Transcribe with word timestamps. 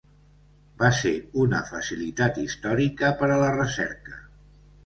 Va 0.83 0.89
ser 0.99 1.11
una 1.43 1.59
facilitat 1.67 2.39
històrica 2.47 3.15
per 3.21 3.31
a 3.35 3.37
la 3.47 3.55
recerca. 3.61 4.19